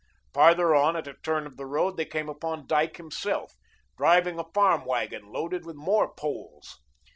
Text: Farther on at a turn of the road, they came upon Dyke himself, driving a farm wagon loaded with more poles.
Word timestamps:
Farther 0.33 0.73
on 0.73 0.95
at 0.95 1.05
a 1.07 1.13
turn 1.13 1.45
of 1.45 1.57
the 1.57 1.67
road, 1.67 1.95
they 1.95 2.05
came 2.05 2.27
upon 2.27 2.65
Dyke 2.65 2.97
himself, 2.97 3.53
driving 3.97 4.39
a 4.39 4.43
farm 4.51 4.83
wagon 4.83 5.27
loaded 5.31 5.63
with 5.63 5.75
more 5.75 6.11
poles. 6.11 6.79